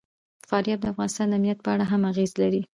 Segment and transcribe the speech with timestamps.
[0.49, 2.61] فاریاب د افغانستان د امنیت په اړه هم اغېز لري.